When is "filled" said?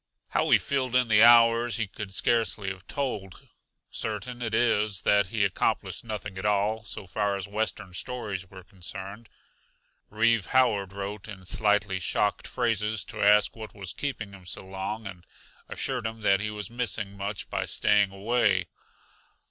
0.57-0.95